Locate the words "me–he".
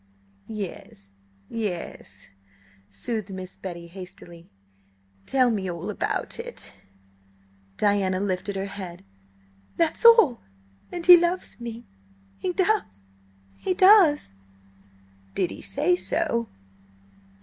11.61-12.51